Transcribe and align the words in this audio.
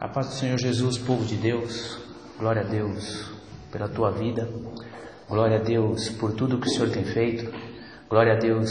A 0.00 0.06
paz 0.06 0.28
do 0.28 0.34
Senhor 0.34 0.56
Jesus, 0.56 0.96
povo 0.96 1.24
de 1.24 1.34
Deus, 1.34 1.98
glória 2.38 2.62
a 2.62 2.64
Deus 2.64 3.32
pela 3.72 3.88
tua 3.88 4.12
vida, 4.12 4.48
glória 5.28 5.58
a 5.58 5.60
Deus 5.60 6.08
por 6.08 6.34
tudo 6.34 6.60
que 6.60 6.68
o 6.68 6.70
Senhor 6.70 6.90
tem 6.90 7.04
feito, 7.04 7.52
glória 8.08 8.34
a 8.34 8.36
Deus 8.36 8.70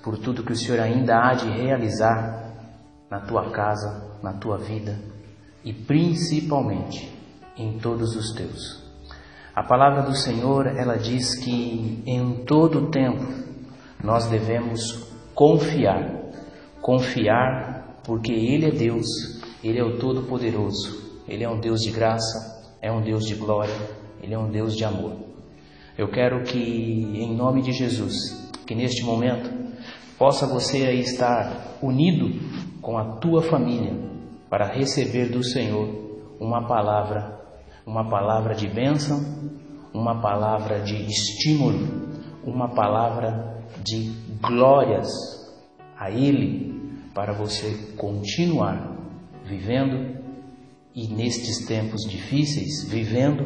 por 0.00 0.16
tudo 0.16 0.44
que 0.44 0.52
o 0.52 0.56
Senhor 0.56 0.78
ainda 0.78 1.18
há 1.18 1.34
de 1.34 1.50
realizar 1.50 2.54
na 3.10 3.18
tua 3.18 3.50
casa, 3.50 4.16
na 4.22 4.34
tua 4.34 4.58
vida 4.58 4.96
e 5.64 5.72
principalmente 5.72 7.12
em 7.56 7.76
todos 7.80 8.14
os 8.14 8.32
teus. 8.32 8.80
A 9.52 9.64
palavra 9.64 10.02
do 10.02 10.14
Senhor, 10.14 10.68
ela 10.68 10.96
diz 10.96 11.34
que 11.34 12.00
em 12.06 12.44
todo 12.44 12.92
tempo 12.92 13.26
nós 14.04 14.28
devemos 14.28 15.04
confiar, 15.34 16.12
confiar 16.80 18.00
porque 18.04 18.30
Ele 18.30 18.66
é 18.66 18.70
Deus 18.70 19.39
ele 19.62 19.78
é 19.78 19.84
o 19.84 19.98
Todo-Poderoso. 19.98 21.10
Ele 21.28 21.44
é 21.44 21.48
um 21.48 21.60
Deus 21.60 21.80
de 21.80 21.92
graça, 21.92 22.74
é 22.82 22.90
um 22.90 23.00
Deus 23.00 23.24
de 23.24 23.36
glória, 23.36 23.74
Ele 24.20 24.34
é 24.34 24.38
um 24.38 24.50
Deus 24.50 24.76
de 24.76 24.84
amor. 24.84 25.12
Eu 25.96 26.08
quero 26.08 26.42
que, 26.42 26.58
em 26.58 27.36
nome 27.36 27.62
de 27.62 27.72
Jesus, 27.72 28.50
que 28.66 28.74
neste 28.74 29.04
momento 29.04 29.48
possa 30.18 30.46
você 30.46 30.86
aí 30.86 31.00
estar 31.00 31.78
unido 31.80 32.40
com 32.82 32.98
a 32.98 33.16
tua 33.18 33.42
família 33.42 33.92
para 34.48 34.66
receber 34.66 35.26
do 35.26 35.44
Senhor 35.44 35.88
uma 36.40 36.66
palavra, 36.66 37.38
uma 37.86 38.08
palavra 38.08 38.54
de 38.54 38.66
bênção, 38.66 39.20
uma 39.94 40.20
palavra 40.20 40.80
de 40.80 40.96
estímulo, 41.06 42.10
uma 42.44 42.70
palavra 42.70 43.62
de 43.84 44.10
glórias 44.40 45.08
a 45.96 46.10
Ele 46.10 46.98
para 47.14 47.32
você 47.32 47.94
continuar 47.96 48.89
vivendo 49.50 50.16
e 50.94 51.08
nestes 51.08 51.66
tempos 51.66 52.02
difíceis, 52.08 52.84
vivendo 52.88 53.44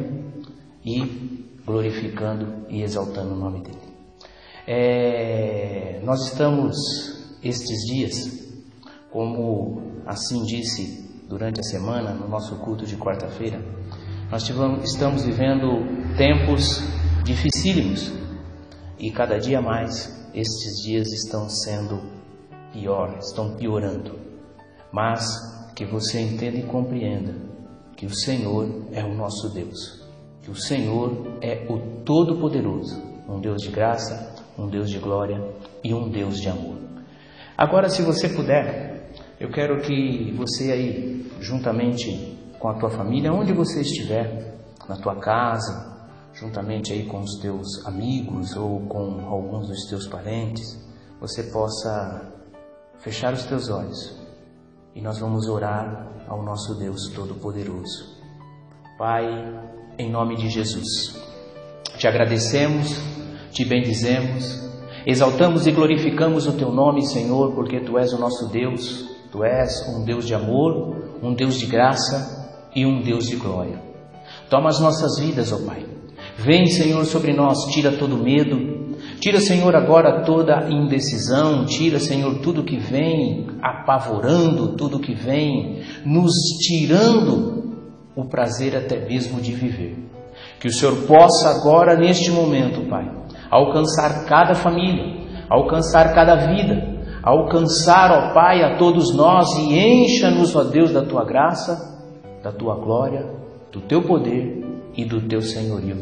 e 0.85 1.55
glorificando 1.65 2.65
e 2.69 2.83
exaltando 2.83 3.33
o 3.33 3.37
nome 3.37 3.61
dele. 3.61 3.79
É, 4.67 5.99
nós 6.03 6.27
estamos 6.27 6.77
estes 7.43 7.85
dias, 7.91 8.13
como 9.11 9.81
assim 10.05 10.43
disse 10.43 11.25
durante 11.27 11.59
a 11.59 11.63
semana, 11.63 12.13
no 12.13 12.27
nosso 12.27 12.55
culto 12.59 12.85
de 12.85 12.95
quarta-feira, 12.97 13.59
nós 14.29 14.47
estamos 14.83 15.23
vivendo 15.23 16.15
tempos 16.17 16.81
dificílimos 17.23 18.11
e 18.99 19.11
cada 19.11 19.39
dia 19.39 19.61
mais 19.61 20.29
estes 20.33 20.83
dias 20.83 21.11
estão 21.11 21.49
sendo 21.49 22.01
pior, 22.71 23.17
estão 23.19 23.55
piorando. 23.55 24.19
Mas 24.91 25.54
que 25.75 25.83
você 25.83 26.21
entenda 26.21 26.57
e 26.57 26.63
compreenda 26.63 27.35
que 27.97 28.05
o 28.05 28.15
Senhor 28.15 28.87
é 28.93 29.03
o 29.03 29.13
nosso 29.13 29.53
Deus, 29.53 30.01
que 30.41 30.49
o 30.49 30.55
Senhor 30.55 31.37
é 31.41 31.67
o 31.69 32.03
Todo-Poderoso, 32.03 33.01
um 33.27 33.41
Deus 33.41 33.61
de 33.61 33.71
graça, 33.71 34.35
um 34.57 34.67
Deus 34.67 34.89
de 34.89 34.99
glória 34.99 35.43
e 35.83 35.93
um 35.93 36.09
Deus 36.09 36.39
de 36.39 36.47
amor. 36.47 36.77
Agora, 37.57 37.89
se 37.89 38.01
você 38.01 38.29
puder, 38.29 39.11
eu 39.37 39.51
quero 39.51 39.81
que 39.81 40.31
você 40.37 40.71
aí, 40.71 41.29
juntamente 41.41 42.37
com 42.57 42.69
a 42.69 42.75
tua 42.75 42.89
família, 42.89 43.33
onde 43.33 43.51
você 43.51 43.81
estiver, 43.81 44.55
na 44.87 44.95
tua 44.95 45.15
casa, 45.17 45.93
juntamente 46.33 46.93
aí 46.93 47.05
com 47.05 47.19
os 47.19 47.39
teus 47.39 47.85
amigos 47.85 48.55
ou 48.55 48.81
com 48.87 49.25
alguns 49.27 49.67
dos 49.67 49.87
teus 49.89 50.07
parentes, 50.07 50.79
você 51.19 51.43
possa 51.43 52.31
fechar 52.99 53.33
os 53.33 53.43
teus 53.45 53.69
olhos 53.69 54.24
e 54.95 55.01
nós 55.01 55.19
vamos 55.19 55.47
orar 55.49 56.07
ao 56.25 56.41
nosso 56.41 56.73
Deus 56.75 57.09
Todo-Poderoso. 57.13 58.15
Pai, 58.97 59.25
em 59.99 60.09
nome 60.09 60.37
de 60.37 60.49
Jesus, 60.49 61.21
te 61.97 62.07
agradecemos, 62.07 63.01
te 63.51 63.65
bendizemos, 63.65 64.63
exaltamos 65.05 65.67
e 65.67 65.71
glorificamos 65.71 66.47
o 66.47 66.53
teu 66.53 66.71
nome, 66.71 67.05
Senhor, 67.05 67.53
porque 67.53 67.81
tu 67.81 67.99
és 67.99 68.13
o 68.13 68.17
nosso 68.17 68.47
Deus, 68.47 69.09
tu 69.33 69.43
és 69.43 69.85
um 69.89 70.05
Deus 70.05 70.25
de 70.25 70.33
amor, 70.33 70.95
um 71.21 71.33
Deus 71.33 71.55
de 71.59 71.65
graça 71.65 72.69
e 72.73 72.85
um 72.85 73.01
Deus 73.01 73.25
de 73.25 73.35
glória. 73.35 73.83
Toma 74.49 74.69
as 74.69 74.79
nossas 74.79 75.19
vidas, 75.19 75.51
ó 75.51 75.57
Pai. 75.65 75.85
Vem, 76.37 76.67
Senhor, 76.67 77.03
sobre 77.03 77.33
nós, 77.33 77.65
tira 77.65 77.97
todo 77.97 78.17
medo, 78.17 78.84
Tira, 79.25 79.39
Senhor, 79.39 79.75
agora 79.75 80.23
toda 80.23 80.69
indecisão, 80.69 81.65
tira, 81.65 81.99
Senhor, 81.99 82.41
tudo 82.41 82.63
que 82.63 82.77
vem 82.77 83.47
apavorando, 83.59 84.75
tudo 84.77 84.99
que 84.99 85.15
vem 85.15 85.81
nos 86.05 86.31
tirando 86.59 87.73
o 88.15 88.25
prazer 88.25 88.77
até 88.77 89.03
mesmo 89.03 89.41
de 89.41 89.51
viver. 89.51 89.97
Que 90.59 90.67
o 90.67 90.71
Senhor 90.71 91.07
possa 91.07 91.49
agora, 91.49 91.97
neste 91.97 92.29
momento, 92.29 92.87
Pai, 92.87 93.11
alcançar 93.49 94.27
cada 94.27 94.53
família, 94.53 95.25
alcançar 95.49 96.13
cada 96.13 96.35
vida, 96.35 97.03
alcançar, 97.23 98.11
ó 98.11 98.31
Pai, 98.31 98.61
a 98.61 98.77
todos 98.77 99.11
nós 99.15 99.47
e 99.57 99.75
encha-nos, 99.75 100.55
ó 100.55 100.65
Deus, 100.65 100.91
da 100.91 101.03
tua 101.03 101.25
graça, 101.25 101.99
da 102.43 102.51
tua 102.51 102.75
glória, 102.75 103.25
do 103.71 103.81
teu 103.81 104.03
poder 104.03 104.63
e 104.95 105.03
do 105.03 105.19
teu 105.19 105.41
senhorio. 105.41 105.97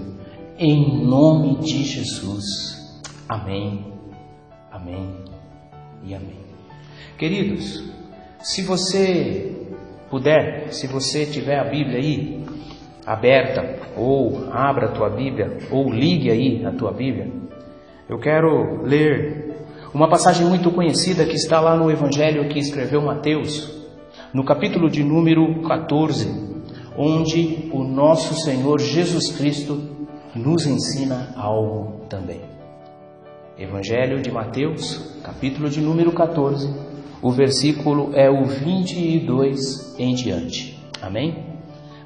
Em 0.59 1.07
nome 1.07 1.59
de 1.59 1.85
Jesus. 1.85 2.82
Amém, 3.27 3.85
amém 4.71 5.15
e 6.03 6.13
amém. 6.13 6.39
Queridos, 7.17 7.83
se 8.39 8.61
você 8.61 9.55
puder, 10.09 10.73
se 10.73 10.87
você 10.87 11.25
tiver 11.25 11.57
a 11.57 11.63
Bíblia 11.63 11.99
aí 11.99 12.43
aberta, 13.05 13.79
ou 13.95 14.49
abra 14.51 14.87
a 14.87 14.91
tua 14.91 15.09
Bíblia, 15.09 15.57
ou 15.71 15.91
ligue 15.91 16.29
aí 16.29 16.65
a 16.65 16.71
tua 16.71 16.91
Bíblia, 16.91 17.31
eu 18.09 18.19
quero 18.19 18.83
ler 18.83 19.55
uma 19.93 20.09
passagem 20.09 20.45
muito 20.45 20.71
conhecida 20.71 21.25
que 21.25 21.35
está 21.35 21.61
lá 21.61 21.77
no 21.77 21.89
Evangelho 21.89 22.49
que 22.49 22.59
escreveu 22.59 23.01
Mateus, 23.01 23.71
no 24.33 24.43
capítulo 24.43 24.89
de 24.89 25.03
número 25.03 25.61
14, 25.61 26.27
onde 26.97 27.69
o 27.71 27.83
nosso 27.83 28.33
Senhor 28.43 28.79
Jesus 28.79 29.31
Cristo 29.37 29.81
nos 30.35 30.65
ensina 30.65 31.33
algo 31.37 32.05
também. 32.09 32.52
Evangelho 33.57 34.19
de 34.19 34.31
Mateus, 34.31 35.19
capítulo 35.23 35.69
de 35.69 35.79
número 35.79 36.11
14, 36.11 36.73
o 37.21 37.29
versículo 37.29 38.09
é 38.15 38.27
o 38.27 38.45
22 38.45 39.95
em 39.99 40.15
diante. 40.15 40.79
Amém? 40.99 41.37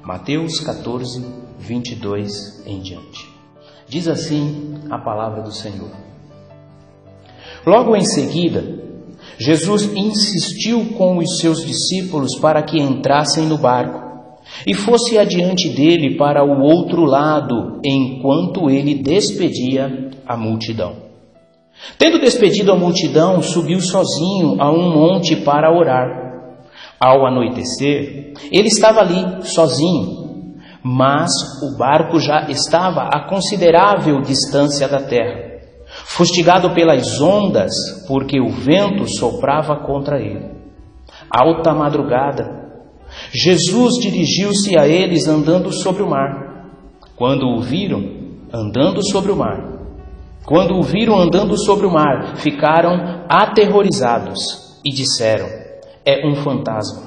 Mateus 0.04 0.60
14, 0.60 1.24
22 1.58 2.66
em 2.66 2.80
diante. 2.80 3.26
Diz 3.88 4.08
assim 4.08 4.74
a 4.90 4.98
palavra 4.98 5.40
do 5.40 5.50
Senhor. 5.50 5.90
Logo 7.64 7.96
em 7.96 8.04
seguida, 8.04 8.84
Jesus 9.38 9.84
insistiu 9.96 10.92
com 10.98 11.16
os 11.16 11.38
seus 11.38 11.64
discípulos 11.64 12.38
para 12.38 12.62
que 12.62 12.78
entrassem 12.78 13.46
no 13.46 13.56
barco 13.56 14.06
e 14.66 14.74
fosse 14.74 15.16
adiante 15.16 15.70
dele 15.70 16.14
para 16.18 16.44
o 16.44 16.60
outro 16.60 17.06
lado, 17.06 17.80
enquanto 17.82 18.68
ele 18.68 18.96
despedia 18.96 20.10
a 20.26 20.36
multidão. 20.36 21.07
Tendo 21.96 22.18
despedido 22.18 22.72
a 22.72 22.76
multidão, 22.76 23.42
subiu 23.42 23.80
sozinho 23.80 24.60
a 24.60 24.70
um 24.70 24.92
monte 24.92 25.36
para 25.36 25.72
orar. 25.72 26.28
Ao 27.00 27.26
anoitecer, 27.26 28.32
ele 28.50 28.68
estava 28.68 29.00
ali 29.00 29.42
sozinho, 29.42 30.56
mas 30.82 31.30
o 31.62 31.76
barco 31.78 32.18
já 32.18 32.48
estava 32.48 33.02
a 33.02 33.28
considerável 33.28 34.20
distância 34.20 34.88
da 34.88 34.98
terra, 34.98 35.60
fustigado 35.86 36.70
pelas 36.74 37.20
ondas, 37.20 37.72
porque 38.08 38.40
o 38.40 38.48
vento 38.48 39.06
soprava 39.06 39.76
contra 39.76 40.20
ele. 40.20 40.50
Alta 41.30 41.72
madrugada, 41.72 42.58
Jesus 43.32 43.94
dirigiu-se 44.00 44.76
a 44.76 44.86
eles 44.88 45.28
andando 45.28 45.72
sobre 45.72 46.02
o 46.02 46.10
mar. 46.10 46.48
Quando 47.16 47.46
o 47.46 47.60
viram 47.60 48.02
andando 48.52 49.02
sobre 49.08 49.30
o 49.30 49.36
mar, 49.36 49.77
quando 50.48 50.78
o 50.78 50.82
viram 50.82 51.20
andando 51.20 51.58
sobre 51.58 51.86
o 51.86 51.90
mar, 51.90 52.38
ficaram 52.38 53.26
aterrorizados 53.28 54.80
e 54.82 54.90
disseram: 54.90 55.46
É 56.06 56.26
um 56.26 56.36
fantasma. 56.36 57.02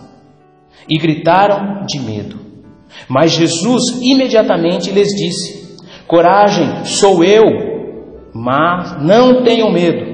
E 0.87 0.95
gritaram 0.99 1.83
de 1.87 1.99
medo. 1.99 2.39
Mas 3.09 3.31
Jesus 3.31 3.99
imediatamente 3.99 4.91
lhes 4.91 5.07
disse: 5.07 5.75
Coragem, 6.05 6.85
sou 6.85 7.23
eu, 7.23 8.29
mas 8.31 9.01
não 9.01 9.43
tenham 9.43 9.71
medo. 9.71 10.05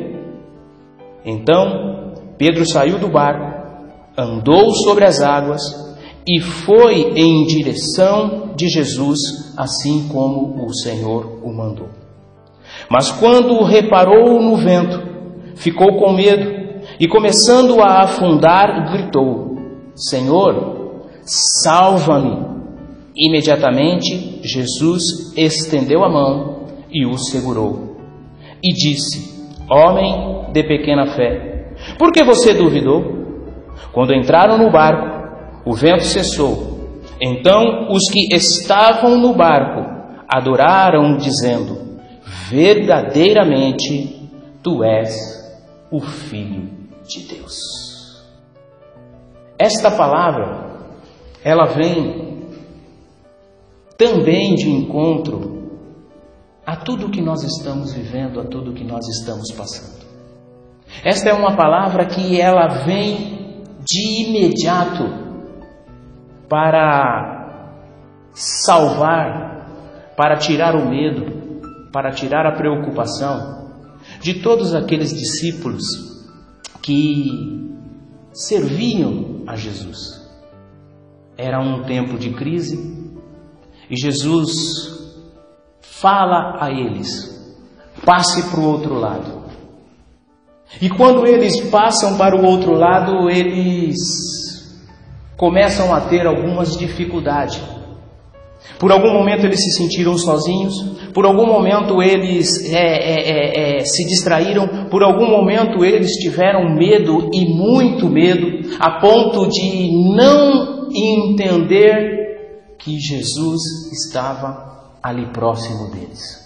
Então 1.25 2.13
Pedro 2.37 2.65
saiu 2.65 2.97
do 2.97 3.09
barco, 3.09 3.43
andou 4.17 4.71
sobre 4.71 5.03
as 5.03 5.19
águas 5.21 5.61
e 6.25 6.39
foi 6.39 7.11
em 7.17 7.45
direção 7.45 8.53
de 8.55 8.69
Jesus, 8.69 9.19
assim 9.57 10.07
como 10.07 10.65
o 10.65 10.73
Senhor 10.73 11.41
o 11.43 11.51
mandou. 11.51 11.96
Mas 12.89 13.11
quando 13.11 13.63
reparou 13.63 14.41
no 14.41 14.55
vento, 14.55 15.01
ficou 15.55 15.97
com 15.97 16.13
medo 16.13 16.57
e, 16.99 17.07
começando 17.07 17.81
a 17.81 18.03
afundar, 18.03 18.91
gritou: 18.91 19.57
Senhor, 19.95 21.03
salva-me. 21.23 22.47
Imediatamente 23.19 24.41
Jesus 24.43 25.33
estendeu 25.35 26.03
a 26.03 26.09
mão 26.09 26.67
e 26.91 27.05
o 27.05 27.17
segurou. 27.17 27.97
E 28.63 28.73
disse: 28.73 29.51
Homem 29.69 30.51
de 30.53 30.63
pequena 30.63 31.07
fé, 31.07 31.73
por 31.97 32.11
que 32.11 32.23
você 32.23 32.53
duvidou? 32.53 33.17
Quando 33.91 34.13
entraram 34.13 34.57
no 34.57 34.71
barco, 34.71 35.27
o 35.65 35.73
vento 35.73 36.05
cessou. 36.05 36.77
Então 37.19 37.87
os 37.89 38.03
que 38.11 38.33
estavam 38.33 39.17
no 39.17 39.33
barco 39.33 39.83
adoraram, 40.29 41.17
dizendo: 41.17 41.86
Verdadeiramente 42.49 44.29
tu 44.63 44.83
és 44.83 45.13
o 45.91 45.99
Filho 45.99 46.69
de 47.05 47.27
Deus. 47.27 47.55
Esta 49.59 49.91
palavra, 49.91 50.93
ela 51.43 51.65
vem 51.65 52.45
também 53.97 54.55
de 54.55 54.69
encontro 54.69 55.57
a 56.65 56.75
tudo 56.75 57.09
que 57.09 57.21
nós 57.21 57.43
estamos 57.43 57.93
vivendo, 57.93 58.39
a 58.39 58.45
tudo 58.45 58.73
que 58.73 58.83
nós 58.83 59.05
estamos 59.07 59.51
passando. 59.51 60.05
Esta 61.03 61.29
é 61.29 61.33
uma 61.33 61.55
palavra 61.55 62.05
que 62.05 62.39
ela 62.39 62.85
vem 62.85 63.63
de 63.83 64.27
imediato 64.27 65.03
para 66.47 67.73
salvar, 68.33 70.13
para 70.15 70.37
tirar 70.37 70.75
o 70.75 70.89
medo, 70.89 71.36
para 71.97 72.11
tirar 72.11 72.45
a 72.45 72.51
preocupação 72.51 73.71
de 74.21 74.35
todos 74.35 74.75
aqueles 74.75 75.09
discípulos 75.09 75.81
que 76.79 77.71
serviam 78.31 79.41
a 79.47 79.55
Jesus. 79.55 80.21
Era 81.35 81.59
um 81.59 81.85
tempo 81.85 82.15
de 82.19 82.29
crise 82.33 83.17
e 83.89 83.97
Jesus 83.97 84.51
fala 85.81 86.63
a 86.63 86.69
eles: 86.69 87.57
passe 88.05 88.47
para 88.51 88.59
o 88.59 88.65
outro 88.65 88.93
lado. 88.93 89.45
E 90.79 90.89
quando 90.91 91.25
eles 91.25 91.67
passam 91.71 92.15
para 92.15 92.39
o 92.39 92.45
outro 92.45 92.73
lado, 92.73 93.27
eles 93.27 93.95
começam 95.35 95.91
a 95.95 96.01
ter 96.01 96.27
algumas 96.27 96.77
dificuldades. 96.77 97.59
Por 98.79 98.91
algum 98.91 99.11
momento 99.11 99.45
eles 99.45 99.63
se 99.63 99.71
sentiram 99.71 100.17
sozinhos, 100.17 100.73
por 101.13 101.25
algum 101.25 101.47
momento 101.47 102.01
eles 102.01 102.71
é, 102.71 102.77
é, 102.77 103.29
é, 103.29 103.77
é, 103.77 103.85
se 103.85 104.05
distraíram, 104.05 104.87
por 104.89 105.03
algum 105.03 105.27
momento 105.27 105.83
eles 105.83 106.11
tiveram 106.11 106.75
medo 106.75 107.29
e 107.33 107.45
muito 107.45 108.07
medo, 108.07 108.69
a 108.79 108.99
ponto 108.99 109.47
de 109.47 109.91
não 110.15 110.89
entender 110.93 112.75
que 112.77 112.99
Jesus 112.99 113.61
estava 113.91 114.91
ali 115.01 115.25
próximo 115.31 115.89
deles. 115.91 116.45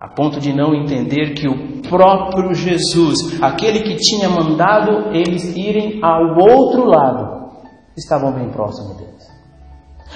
A 0.00 0.08
ponto 0.08 0.38
de 0.38 0.52
não 0.52 0.74
entender 0.74 1.32
que 1.34 1.48
o 1.48 1.80
próprio 1.88 2.52
Jesus, 2.52 3.40
aquele 3.40 3.80
que 3.80 3.96
tinha 3.96 4.28
mandado 4.28 5.14
eles 5.16 5.56
irem 5.56 6.00
ao 6.02 6.36
outro 6.36 6.84
lado, 6.84 7.52
estavam 7.96 8.32
bem 8.32 8.50
próximo 8.50 8.94
deles. 8.94 9.13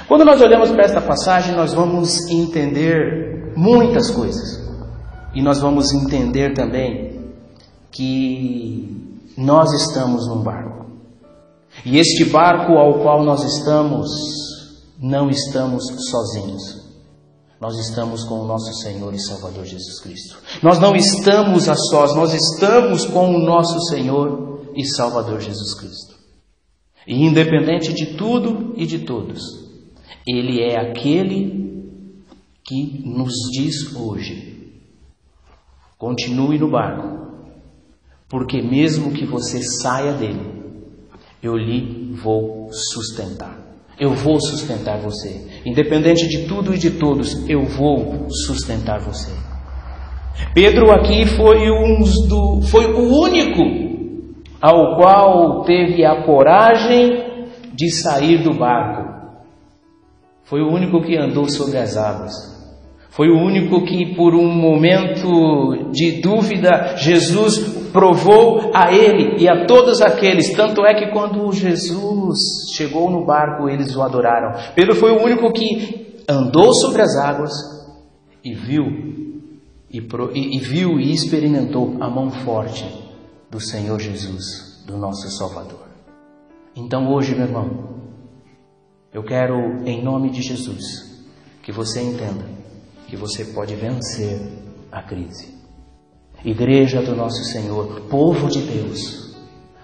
Quando 0.08 0.24
nós 0.24 0.40
olhamos 0.40 0.70
para 0.70 0.84
esta 0.84 1.02
passagem, 1.02 1.54
nós 1.54 1.74
vamos 1.74 2.30
entender 2.30 3.52
muitas 3.54 4.10
coisas. 4.10 4.66
E 5.34 5.42
nós 5.42 5.60
vamos 5.60 5.92
entender 5.92 6.54
também 6.54 7.30
que 7.90 9.22
nós 9.36 9.70
estamos 9.74 10.26
num 10.26 10.42
barco. 10.42 10.86
E 11.84 11.98
este 11.98 12.24
barco 12.24 12.72
ao 12.72 13.00
qual 13.00 13.22
nós 13.22 13.44
estamos, 13.44 14.08
não 14.98 15.28
estamos 15.28 15.84
sozinhos. 16.10 16.88
Nós 17.60 17.76
estamos 17.76 18.24
com 18.24 18.40
o 18.40 18.46
nosso 18.46 18.72
Senhor 18.82 19.12
e 19.12 19.18
Salvador 19.18 19.66
Jesus 19.66 20.00
Cristo. 20.00 20.38
Nós 20.62 20.78
não 20.78 20.96
estamos 20.96 21.68
a 21.68 21.74
sós, 21.74 22.14
nós 22.14 22.32
estamos 22.32 23.04
com 23.04 23.34
o 23.34 23.38
nosso 23.38 23.78
Senhor 23.88 24.70
e 24.74 24.86
Salvador 24.86 25.40
Jesus 25.40 25.74
Cristo. 25.74 26.14
E 27.06 27.24
independente 27.26 27.92
de 27.92 28.16
tudo 28.16 28.72
e 28.76 28.86
de 28.86 29.00
todos, 29.00 29.67
ele 30.26 30.60
é 30.60 30.78
aquele 30.78 31.68
que 32.64 33.02
nos 33.04 33.32
diz 33.52 33.94
hoje: 33.96 34.72
continue 35.96 36.58
no 36.58 36.70
barco, 36.70 37.28
porque 38.28 38.60
mesmo 38.60 39.12
que 39.12 39.24
você 39.24 39.62
saia 39.62 40.12
dele, 40.12 40.58
eu 41.42 41.56
lhe 41.56 42.12
vou 42.22 42.68
sustentar. 42.70 43.66
Eu 43.98 44.12
vou 44.12 44.40
sustentar 44.40 45.00
você. 45.00 45.60
Independente 45.66 46.28
de 46.28 46.46
tudo 46.46 46.72
e 46.72 46.78
de 46.78 46.92
todos, 46.92 47.48
eu 47.48 47.64
vou 47.64 48.28
sustentar 48.30 49.00
você. 49.00 49.32
Pedro 50.54 50.92
aqui 50.92 51.26
foi, 51.26 51.66
do, 52.28 52.62
foi 52.62 52.86
o 52.92 53.22
único 53.22 53.62
ao 54.60 54.96
qual 54.96 55.64
teve 55.64 56.04
a 56.04 56.22
coragem 56.22 57.48
de 57.74 57.90
sair 57.90 58.38
do 58.42 58.54
barco 58.54 59.17
foi 60.48 60.62
o 60.62 60.68
único 60.68 61.02
que 61.02 61.16
andou 61.16 61.48
sobre 61.48 61.76
as 61.76 61.96
águas. 61.96 62.32
Foi 63.10 63.28
o 63.28 63.36
único 63.36 63.84
que, 63.84 64.14
por 64.14 64.34
um 64.34 64.48
momento 64.48 65.90
de 65.90 66.22
dúvida, 66.22 66.96
Jesus 66.96 67.90
provou 67.92 68.70
a 68.72 68.92
ele 68.92 69.42
e 69.42 69.48
a 69.48 69.66
todos 69.66 70.00
aqueles. 70.00 70.54
Tanto 70.54 70.86
é 70.86 70.94
que 70.94 71.10
quando 71.10 71.52
Jesus 71.52 72.38
chegou 72.74 73.10
no 73.10 73.26
barco, 73.26 73.68
eles 73.68 73.94
o 73.94 74.02
adoraram. 74.02 74.58
Pedro 74.74 74.94
foi 74.94 75.10
o 75.10 75.22
único 75.22 75.52
que 75.52 76.22
andou 76.28 76.72
sobre 76.74 77.02
as 77.02 77.16
águas 77.16 77.52
e 78.42 78.54
viu 78.54 78.84
e, 79.90 79.98
e, 79.98 80.58
viu 80.58 81.00
e 81.00 81.12
experimentou 81.12 81.96
a 82.00 82.08
mão 82.08 82.30
forte 82.30 82.86
do 83.50 83.60
Senhor 83.60 83.98
Jesus, 83.98 84.84
do 84.86 84.96
nosso 84.96 85.28
Salvador. 85.30 85.88
Então 86.76 87.12
hoje, 87.12 87.34
meu 87.34 87.46
irmão, 87.46 87.97
eu 89.12 89.22
quero, 89.22 89.82
em 89.86 90.02
nome 90.02 90.30
de 90.30 90.42
Jesus, 90.42 91.24
que 91.62 91.72
você 91.72 92.02
entenda 92.02 92.44
que 93.06 93.16
você 93.16 93.44
pode 93.46 93.74
vencer 93.74 94.38
a 94.92 95.02
crise. 95.02 95.56
Igreja 96.44 97.02
do 97.02 97.16
nosso 97.16 97.42
Senhor, 97.44 98.02
povo 98.02 98.48
de 98.48 98.60
Deus, 98.60 99.34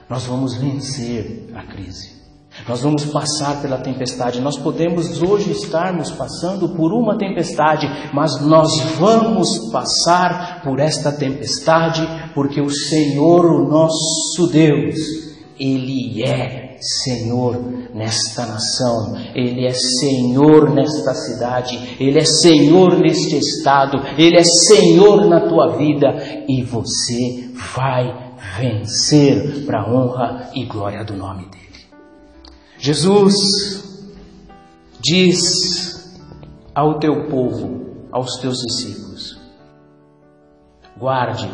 nós 0.08 0.24
vamos 0.24 0.54
vencer 0.54 1.50
a 1.54 1.62
crise. 1.64 2.14
Nós 2.68 2.82
vamos 2.82 3.04
passar 3.06 3.60
pela 3.60 3.78
tempestade. 3.78 4.40
Nós 4.40 4.56
podemos 4.56 5.20
hoje 5.20 5.50
estarmos 5.50 6.12
passando 6.12 6.69
por 6.76 6.93
uma 6.93 7.19
tempestade, 7.19 7.86
mas 8.12 8.40
nós 8.40 8.78
vamos 8.98 9.72
passar 9.72 10.62
por 10.62 10.78
esta 10.78 11.10
tempestade 11.10 12.06
porque 12.32 12.60
o 12.60 12.70
Senhor, 12.70 13.44
o 13.44 13.69
nosso 13.69 14.46
Deus, 14.52 14.96
Ele 15.58 16.22
é 16.22 16.63
Senhor 16.84 17.60
nesta 17.94 18.46
nação, 18.46 19.17
Ele 19.34 19.67
é 19.67 19.72
Senhor 19.72 20.70
nesta 20.74 21.14
cidade, 21.14 21.96
Ele 21.98 22.19
é 22.19 22.24
Senhor 22.24 22.98
neste 22.98 23.38
estado, 23.38 23.98
Ele 24.19 24.36
é 24.36 24.44
Senhor 24.44 25.26
na 25.26 25.48
tua 25.48 25.76
vida 25.76 26.08
e 26.48 26.62
você 26.62 27.50
vai 27.76 28.34
vencer 28.58 29.64
para 29.64 29.82
a 29.82 29.91
honra 29.91 30.50
e 30.55 30.64
glória 30.67 31.05
do 31.05 31.17
nome 31.17 31.48
dEle. 31.50 31.64
Jesus 32.79 33.34
diz 35.00 36.20
ao 36.74 36.98
teu 36.98 37.29
povo, 37.29 38.08
aos 38.12 38.38
teus 38.41 38.58
discípulos: 38.58 39.41
guarde 40.98 41.50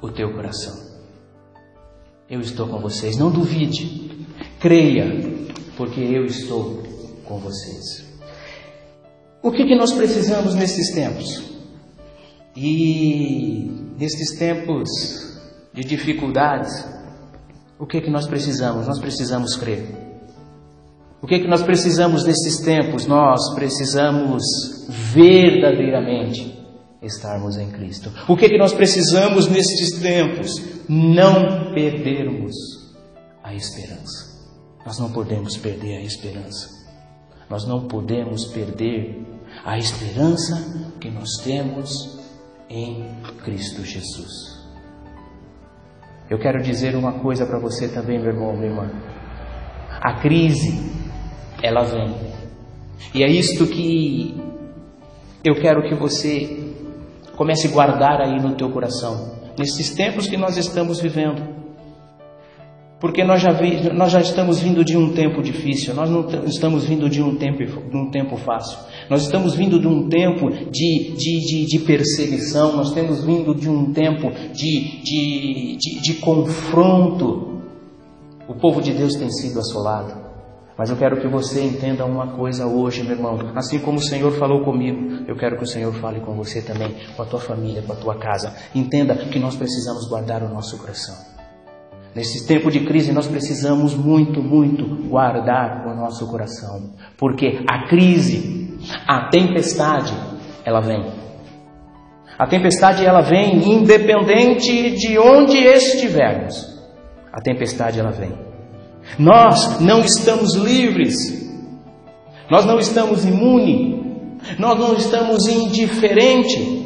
o 0.00 0.10
teu 0.10 0.34
coração. 0.34 0.86
Eu 2.28 2.40
estou 2.40 2.66
com 2.66 2.80
vocês, 2.80 3.16
não 3.16 3.30
duvide. 3.30 4.05
Creia, 4.66 5.06
porque 5.76 6.00
eu 6.00 6.24
estou 6.24 6.82
com 7.24 7.38
vocês. 7.38 8.04
O 9.40 9.52
que, 9.52 9.64
que 9.64 9.76
nós 9.76 9.92
precisamos 9.92 10.56
nesses 10.56 10.92
tempos? 10.92 11.40
E 12.56 13.70
nesses 13.96 14.36
tempos 14.36 14.90
de 15.72 15.84
dificuldades, 15.84 16.84
o 17.78 17.86
que, 17.86 18.00
que 18.00 18.10
nós 18.10 18.26
precisamos? 18.26 18.88
Nós 18.88 18.98
precisamos 18.98 19.54
crer. 19.54 19.86
O 21.22 21.28
que, 21.28 21.38
que 21.38 21.46
nós 21.46 21.62
precisamos 21.62 22.24
nesses 22.24 22.58
tempos? 22.58 23.06
Nós 23.06 23.54
precisamos 23.54 24.42
verdadeiramente 24.88 26.58
estarmos 27.00 27.56
em 27.56 27.70
Cristo. 27.70 28.10
O 28.26 28.36
que, 28.36 28.48
que 28.48 28.58
nós 28.58 28.74
precisamos 28.74 29.46
nesses 29.46 30.00
tempos? 30.00 30.60
Não 30.88 31.72
perdermos 31.72 32.56
a 33.44 33.54
esperança. 33.54 34.25
Nós 34.86 35.00
não 35.00 35.10
podemos 35.10 35.56
perder 35.56 35.96
a 35.96 36.02
esperança. 36.02 36.86
Nós 37.50 37.66
não 37.66 37.88
podemos 37.88 38.44
perder 38.44 39.20
a 39.64 39.76
esperança 39.76 40.94
que 41.00 41.10
nós 41.10 41.28
temos 41.42 42.20
em 42.70 43.04
Cristo 43.44 43.84
Jesus. 43.84 44.64
Eu 46.30 46.38
quero 46.38 46.62
dizer 46.62 46.94
uma 46.94 47.18
coisa 47.18 47.44
para 47.44 47.58
você 47.58 47.88
também, 47.88 48.20
meu 48.20 48.28
irmão, 48.28 48.52
minha 48.52 48.68
irmã. 48.68 48.90
A 49.90 50.20
crise, 50.20 50.88
ela 51.60 51.82
vem. 51.82 52.14
E 53.12 53.24
é 53.24 53.28
isto 53.28 53.66
que 53.66 54.40
eu 55.44 55.56
quero 55.60 55.82
que 55.88 55.96
você 55.96 56.74
comece 57.36 57.66
a 57.66 57.70
guardar 57.72 58.20
aí 58.20 58.40
no 58.40 58.54
teu 58.56 58.70
coração, 58.70 59.34
nesses 59.58 59.94
tempos 59.96 60.28
que 60.28 60.36
nós 60.36 60.56
estamos 60.56 61.00
vivendo. 61.00 61.55
Porque 62.98 63.22
nós 63.22 63.42
já, 63.42 63.52
vi, 63.52 63.92
nós 63.92 64.10
já 64.10 64.20
estamos 64.20 64.58
vindo 64.58 64.82
de 64.82 64.96
um 64.96 65.12
tempo 65.12 65.42
difícil, 65.42 65.94
nós 65.94 66.08
não 66.08 66.26
estamos 66.46 66.86
vindo 66.86 67.10
de 67.10 67.22
um 67.22 67.36
tempo, 67.36 67.58
de 67.58 67.96
um 67.96 68.10
tempo 68.10 68.38
fácil. 68.38 68.78
Nós 69.10 69.22
estamos 69.22 69.54
vindo 69.54 69.78
de 69.78 69.86
um 69.86 70.08
tempo 70.08 70.50
de, 70.50 71.14
de, 71.14 71.40
de, 71.40 71.66
de 71.66 71.78
perseguição, 71.80 72.74
nós 72.74 72.92
temos 72.92 73.22
vindo 73.22 73.54
de 73.54 73.68
um 73.68 73.92
tempo 73.92 74.30
de, 74.52 75.02
de, 75.02 75.76
de, 75.76 76.00
de 76.00 76.14
confronto. 76.14 77.60
O 78.48 78.54
povo 78.54 78.80
de 78.80 78.94
Deus 78.94 79.14
tem 79.14 79.30
sido 79.30 79.58
assolado. 79.58 80.24
Mas 80.78 80.88
eu 80.88 80.96
quero 80.96 81.20
que 81.20 81.28
você 81.28 81.62
entenda 81.62 82.04
uma 82.04 82.28
coisa 82.28 82.66
hoje, 82.66 83.02
meu 83.02 83.12
irmão. 83.12 83.38
Assim 83.54 83.78
como 83.78 83.98
o 83.98 84.02
Senhor 84.02 84.32
falou 84.32 84.62
comigo, 84.64 85.24
eu 85.28 85.36
quero 85.36 85.58
que 85.58 85.64
o 85.64 85.66
Senhor 85.66 85.92
fale 85.94 86.20
com 86.20 86.34
você 86.34 86.62
também, 86.62 86.94
com 87.14 87.22
a 87.22 87.26
tua 87.26 87.40
família, 87.40 87.82
com 87.82 87.92
a 87.92 87.96
tua 87.96 88.16
casa. 88.16 88.54
Entenda 88.74 89.14
que 89.14 89.38
nós 89.38 89.54
precisamos 89.54 90.08
guardar 90.08 90.42
o 90.42 90.48
nosso 90.48 90.78
coração. 90.78 91.35
Nesse 92.16 92.46
tempo 92.46 92.70
de 92.70 92.80
crise, 92.80 93.12
nós 93.12 93.26
precisamos 93.26 93.94
muito, 93.94 94.42
muito 94.42 95.06
guardar 95.06 95.86
o 95.86 95.94
nosso 95.94 96.26
coração. 96.30 96.94
Porque 97.18 97.62
a 97.68 97.86
crise, 97.86 98.74
a 99.06 99.28
tempestade, 99.28 100.14
ela 100.64 100.80
vem. 100.80 101.04
A 102.38 102.46
tempestade, 102.46 103.04
ela 103.04 103.20
vem 103.20 103.70
independente 103.70 104.92
de 104.92 105.18
onde 105.18 105.58
estivermos. 105.58 106.56
A 107.30 107.42
tempestade, 107.42 108.00
ela 108.00 108.12
vem. 108.12 108.32
Nós 109.18 109.78
não 109.78 110.00
estamos 110.00 110.54
livres, 110.54 111.14
nós 112.50 112.64
não 112.64 112.78
estamos 112.78 113.26
imunes, 113.26 114.38
nós 114.58 114.78
não 114.78 114.94
estamos 114.94 115.46
indiferentes. 115.48 116.85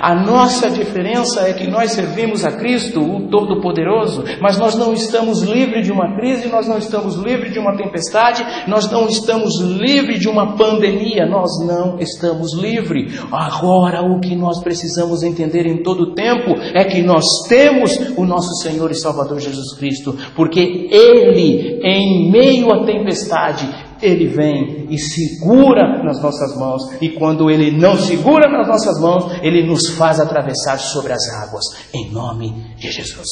A 0.00 0.14
nossa 0.14 0.70
diferença 0.70 1.48
é 1.48 1.52
que 1.54 1.66
nós 1.66 1.92
servimos 1.92 2.44
a 2.44 2.52
Cristo, 2.52 3.00
o 3.00 3.28
Todo-Poderoso, 3.28 4.22
mas 4.40 4.58
nós 4.58 4.74
não 4.74 4.92
estamos 4.92 5.42
livres 5.42 5.86
de 5.86 5.92
uma 5.92 6.14
crise, 6.16 6.48
nós 6.48 6.68
não 6.68 6.76
estamos 6.76 7.16
livres 7.16 7.52
de 7.52 7.58
uma 7.58 7.76
tempestade, 7.76 8.44
nós 8.68 8.90
não 8.90 9.08
estamos 9.08 9.60
livres 9.60 10.20
de 10.20 10.28
uma 10.28 10.56
pandemia, 10.56 11.26
nós 11.26 11.50
não 11.66 11.98
estamos 11.98 12.54
livres. 12.54 13.18
Agora, 13.32 14.02
o 14.02 14.20
que 14.20 14.36
nós 14.36 14.62
precisamos 14.62 15.22
entender 15.22 15.66
em 15.66 15.82
todo 15.82 16.02
o 16.02 16.14
tempo 16.14 16.54
é 16.74 16.84
que 16.84 17.02
nós 17.02 17.24
temos 17.48 17.96
o 18.16 18.24
nosso 18.24 18.54
Senhor 18.62 18.90
e 18.90 18.94
Salvador 18.94 19.40
Jesus 19.40 19.74
Cristo, 19.78 20.16
porque 20.36 20.88
Ele, 20.90 21.80
em 21.82 22.30
meio 22.30 22.70
à 22.72 22.84
tempestade, 22.84 23.87
ele 24.00 24.28
vem 24.28 24.86
e 24.90 24.98
segura 24.98 26.02
nas 26.02 26.22
nossas 26.22 26.56
mãos, 26.56 26.82
e 27.00 27.10
quando 27.10 27.50
Ele 27.50 27.70
não 27.70 27.96
segura 27.96 28.50
nas 28.50 28.66
nossas 28.66 29.00
mãos, 29.00 29.38
Ele 29.42 29.66
nos 29.66 29.90
faz 29.90 30.20
atravessar 30.20 30.78
sobre 30.78 31.12
as 31.12 31.28
águas, 31.42 31.64
em 31.92 32.10
nome 32.10 32.74
de 32.76 32.90
Jesus. 32.90 33.28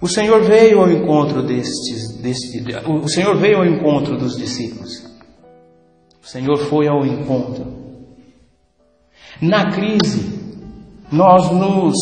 O 0.00 0.08
Senhor 0.08 0.42
veio 0.42 0.80
ao 0.80 0.90
encontro 0.90 1.42
destes, 1.42 2.16
deste, 2.22 2.64
o 2.88 3.08
Senhor 3.08 3.36
veio 3.36 3.58
ao 3.58 3.66
encontro 3.66 4.16
dos 4.16 4.36
discípulos. 4.36 5.04
O 6.22 6.26
Senhor 6.26 6.56
foi 6.56 6.88
ao 6.88 7.04
encontro. 7.04 7.80
Na 9.42 9.70
crise, 9.70 10.38
nós 11.12 11.50
nos 11.50 11.96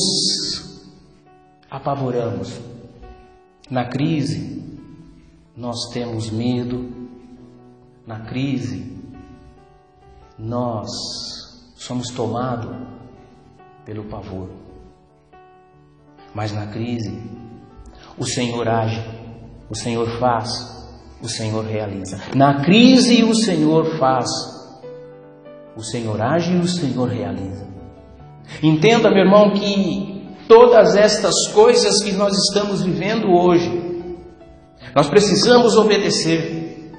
apavoramos. 1.71 2.61
Na 3.71 3.87
crise, 3.87 4.59
nós 5.59 5.91
temos 5.93 6.31
medo, 6.31 6.89
na 8.07 8.21
crise, 8.21 8.97
nós 10.39 10.89
somos 11.75 12.11
tomados 12.11 12.77
pelo 13.85 14.05
pavor. 14.05 14.51
Mas 16.33 16.53
na 16.53 16.69
crise, 16.69 17.13
o 18.17 18.25
Senhor 18.25 18.69
age, 18.69 19.03
o 19.69 19.75
Senhor 19.75 20.07
faz, 20.21 20.49
o 21.21 21.29
Senhor 21.29 21.65
realiza. 21.65 22.21
Na 22.37 22.63
crise, 22.63 23.25
o 23.25 23.35
Senhor 23.35 23.99
faz, 23.99 24.31
o 25.77 25.83
Senhor 25.83 26.23
age 26.23 26.53
e 26.53 26.61
o 26.61 26.69
Senhor 26.69 27.09
realiza. 27.09 27.67
Entenda, 28.63 29.11
meu 29.11 29.25
irmão, 29.25 29.51
que 29.51 30.37
todas 30.47 30.95
estas 30.95 31.49
coisas 31.49 32.01
que 32.05 32.13
nós 32.13 32.33
estamos 32.37 32.81
vivendo 32.81 33.27
hoje, 33.33 33.88
nós 34.95 35.09
precisamos 35.09 35.77
obedecer. 35.77 36.93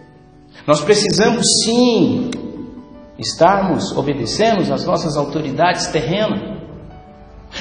Nós 0.66 0.82
precisamos 0.82 1.46
sim 1.64 2.32
estarmos 3.18 3.92
obedecendo 3.98 4.74
às 4.74 4.86
nossas 4.86 5.18
autoridades 5.18 5.88
terrenas. 5.88 6.60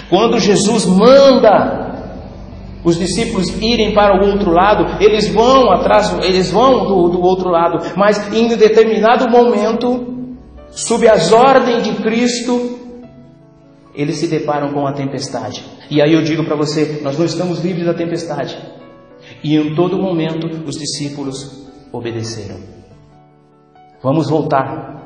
Quando 0.08 0.38
Jesus 0.38 0.86
manda 0.86 1.88
os 2.84 2.96
discípulos 2.96 3.48
irem 3.60 3.92
para 3.92 4.22
o 4.22 4.30
outro 4.30 4.52
lado, 4.52 5.02
eles 5.02 5.28
vão 5.28 5.70
atrás, 5.70 6.16
eles 6.22 6.50
vão 6.50 6.86
do, 6.86 7.08
do 7.08 7.20
outro 7.20 7.50
lado, 7.50 7.78
mas 7.96 8.32
em 8.32 8.48
determinado 8.56 9.28
momento, 9.28 10.28
sob 10.70 11.08
as 11.08 11.32
ordens 11.32 11.82
de 11.82 11.94
Cristo, 12.02 12.78
eles 13.94 14.18
se 14.18 14.28
deparam 14.28 14.72
com 14.72 14.86
a 14.86 14.92
tempestade. 14.92 15.64
E 15.90 16.00
aí 16.00 16.12
eu 16.12 16.22
digo 16.22 16.44
para 16.44 16.54
você, 16.54 17.00
nós 17.02 17.18
não 17.18 17.26
estamos 17.26 17.64
livres 17.64 17.86
da 17.86 17.94
tempestade. 17.94 18.56
E 19.42 19.56
em 19.56 19.74
todo 19.74 19.98
momento 19.98 20.46
os 20.66 20.76
discípulos 20.76 21.68
obedeceram. 21.92 22.58
Vamos 24.02 24.28
voltar. 24.28 24.96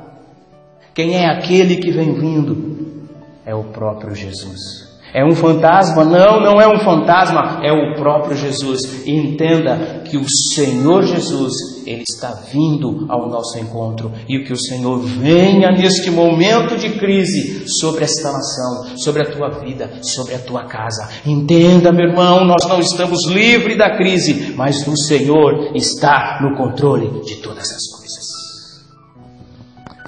Quem 0.95 1.15
é 1.15 1.27
aquele 1.27 1.77
que 1.77 1.91
vem 1.91 2.13
vindo? 2.15 3.09
É 3.45 3.55
o 3.55 3.65
próprio 3.65 4.15
Jesus. 4.15 4.82
É 5.15 5.23
um 5.23 5.35
fantasma? 5.35 6.05
Não, 6.05 6.41
não 6.41 6.61
é 6.61 6.67
um 6.67 6.79
fantasma, 6.79 7.61
é 7.63 7.71
o 7.71 7.95
próprio 7.97 8.35
Jesus. 8.35 9.07
E 9.07 9.13
entenda 9.15 10.03
que 10.09 10.17
o 10.17 10.25
Senhor 10.55 11.03
Jesus, 11.03 11.53
Ele 11.87 12.03
está 12.09 12.33
vindo 12.51 13.05
ao 13.11 13.29
nosso 13.29 13.59
encontro. 13.59 14.11
E 14.27 14.39
que 14.41 14.53
o 14.55 14.59
Senhor 14.59 14.99
venha 15.01 15.71
neste 15.71 16.11
momento 16.11 16.79
de 16.79 16.91
crise 16.99 17.69
sobre 17.79 18.05
esta 18.05 18.33
nação, 18.33 18.97
sobre 18.97 19.23
a 19.23 19.31
tua 19.31 19.51
vida, 19.61 19.91
sobre 20.03 20.35
a 20.35 20.39
tua 20.39 20.65
casa. 20.65 21.07
Entenda, 21.27 21.93
meu 21.93 22.09
irmão, 22.09 22.45
nós 22.47 22.67
não 22.67 22.81
estamos 22.81 23.29
livres 23.29 23.77
da 23.77 23.97
crise, 23.97 24.55
mas 24.57 24.87
o 24.87 24.97
Senhor 24.97 25.73
está 25.75 26.39
no 26.41 26.57
controle 26.57 27.23
de 27.23 27.37
todas 27.37 27.71
as 27.71 27.87
coisas. 27.87 28.23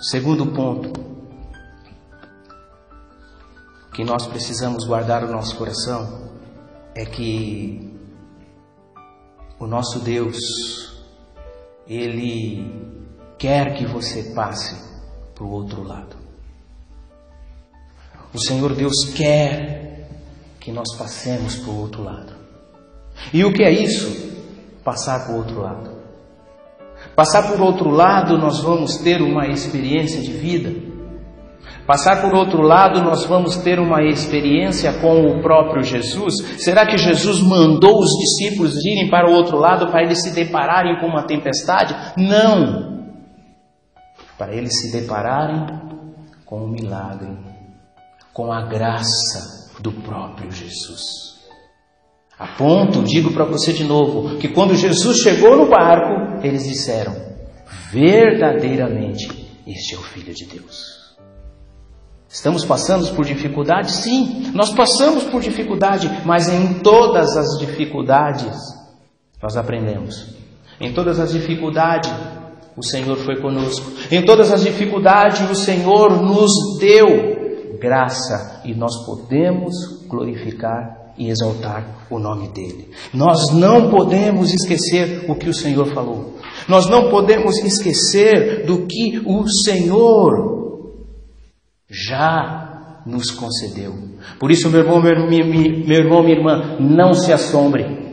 Segundo 0.01 0.47
ponto 0.47 1.14
que 3.95 4.03
nós 4.03 4.27
precisamos 4.27 4.85
guardar 4.85 5.23
o 5.23 5.31
nosso 5.31 5.57
coração 5.57 6.33
é 6.97 7.07
que 7.07 7.97
o 9.59 9.69
nosso 9.69 10.01
Deus, 10.01 10.37
Ele 11.87 12.93
quer 13.39 13.75
que 13.75 13.87
você 13.87 14.35
passe 14.35 14.77
para 15.33 15.45
o 15.45 15.51
outro 15.51 15.85
lado. 15.85 16.17
O 18.35 18.39
Senhor 18.39 18.75
Deus 18.75 19.05
quer 19.15 20.09
que 20.59 20.73
nós 20.73 20.93
passemos 20.97 21.55
para 21.55 21.71
o 21.71 21.81
outro 21.81 22.03
lado. 22.03 22.33
E 23.33 23.45
o 23.45 23.53
que 23.53 23.63
é 23.63 23.71
isso? 23.71 24.35
Passar 24.83 25.25
para 25.25 25.35
o 25.35 25.39
outro 25.39 25.61
lado. 25.61 25.95
Passar 27.15 27.49
por 27.49 27.61
outro 27.61 27.91
lado, 27.91 28.37
nós 28.39 28.59
vamos 28.59 28.97
ter 28.97 29.23
uma 29.23 29.47
experiência 29.47 30.21
de 30.21 30.33
vida 30.33 30.94
Passar 31.87 32.23
por 32.23 32.35
outro 32.35 32.63
lado, 32.63 33.03
nós 33.03 33.27
vamos 33.27 33.59
ter 33.59 33.79
uma 33.79 34.03
experiência 34.03 34.91
com 35.01 35.21
o 35.27 35.43
próprio 35.43 35.83
Jesus. 35.83 36.35
Será 36.59 36.87
que 36.87 36.97
Jesus 36.97 37.41
mandou 37.41 37.99
os 37.99 38.11
discípulos 38.11 38.75
irem 38.85 39.11
para 39.11 39.29
o 39.29 39.35
outro 39.35 39.59
lado 39.59 39.89
para 39.89 40.03
eles 40.03 40.23
se 40.23 40.35
depararem 40.35 40.99
com 40.99 41.07
uma 41.07 41.27
tempestade? 41.27 41.95
Não! 42.17 43.05
Para 44.39 44.55
eles 44.55 44.81
se 44.81 44.93
depararem 44.93 45.67
com 46.47 46.65
o 46.65 46.69
milagre, 46.69 47.37
com 48.33 48.51
a 48.51 48.63
graça 48.63 49.71
do 49.81 49.93
próprio 49.93 50.51
Jesus. 50.51 51.35
A 52.39 52.47
ponto, 52.47 53.03
digo 53.03 53.33
para 53.33 53.45
você 53.45 53.75
de 53.75 53.85
novo, 53.85 54.39
que 54.39 54.49
quando 54.49 54.75
Jesus 54.75 55.19
chegou 55.19 55.57
no 55.57 55.69
barco, 55.69 56.45
eles 56.45 56.65
disseram: 56.65 57.15
verdadeiramente, 57.93 59.29
este 59.67 59.95
é 59.95 59.99
o 59.99 60.03
Filho 60.03 60.35
de 60.35 60.47
Deus. 60.47 61.04
Estamos 62.35 62.65
passando 62.65 63.15
por 63.15 63.25
dificuldade? 63.25 63.93
Sim, 63.93 64.51
nós 64.53 64.75
passamos 64.75 65.23
por 65.23 65.41
dificuldade, 65.41 66.11
mas 66.27 66.49
em 66.49 66.81
todas 66.81 67.37
as 67.37 67.61
dificuldades 67.61 68.57
nós 69.41 69.57
aprendemos. 69.57 70.35
Em 70.81 70.93
todas 70.93 71.21
as 71.21 71.33
dificuldades, 71.33 72.13
o 72.77 72.83
Senhor 72.83 73.17
foi 73.19 73.41
conosco. 73.41 73.87
Em 74.11 74.25
todas 74.25 74.51
as 74.51 74.65
dificuldades, 74.65 75.49
o 75.49 75.55
Senhor 75.55 76.21
nos 76.21 76.51
deu 76.81 77.79
graça 77.79 78.63
e 78.65 78.75
nós 78.75 79.07
podemos 79.07 79.73
glorificar 80.09 81.13
e 81.17 81.31
exaltar 81.31 81.87
o 82.11 82.19
nome 82.19 82.49
dele. 82.49 82.91
Nós 83.13 83.55
não 83.55 83.91
podemos 83.91 84.53
esquecer 84.53 85.31
o 85.31 85.37
que 85.37 85.49
o 85.49 85.55
Senhor 85.55 85.87
falou. 85.95 86.35
Nós 86.69 86.91
não 86.91 87.11
podemos 87.11 87.57
esquecer 87.59 88.67
do 88.67 88.89
que 88.89 89.23
o 89.25 89.47
Senhor 89.47 90.64
já 91.89 93.03
nos 93.07 93.31
concedeu. 93.31 93.95
Por 94.39 94.51
isso, 94.51 94.71
meu 94.71 94.81
irmão, 94.81 95.01
meu, 95.01 95.29
meu, 95.29 95.99
irmão, 95.99 96.23
minha 96.23 96.37
irmã, 96.37 96.77
não 96.81 97.13
se 97.13 97.33
assombre. 97.33 98.05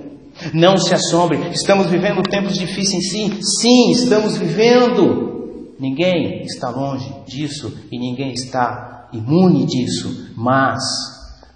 Não 0.53 0.77
se 0.77 0.93
assombre. 0.93 1.37
Estamos 1.51 1.87
vivendo 1.87 2.21
tempos 2.23 2.55
difíceis, 2.55 3.11
sim. 3.11 3.39
Sim, 3.41 3.91
estamos 3.91 4.37
vivendo. 4.37 5.75
Ninguém 5.79 6.43
está 6.43 6.69
longe 6.69 7.11
disso 7.25 7.75
e 7.91 7.97
ninguém 7.97 8.33
está 8.33 9.09
imune 9.13 9.65
disso. 9.65 10.33
Mas 10.35 10.79